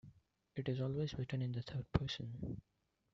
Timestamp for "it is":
0.55-0.81